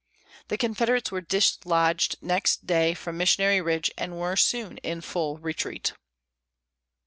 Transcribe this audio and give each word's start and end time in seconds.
The 0.47 0.57
Confederates 0.57 1.11
were 1.11 1.21
dislodged 1.21 2.15
next 2.21 2.65
day 2.65 2.95
from 2.95 3.17
Missionary 3.17 3.61
Ridge 3.61 3.91
and 3.99 4.17
were 4.17 4.35
soon 4.35 4.79
in 4.79 5.01
full 5.01 5.37
retreat. 5.37 5.93